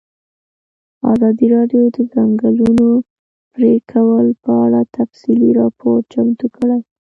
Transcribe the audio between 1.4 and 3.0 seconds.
راډیو د د ځنګلونو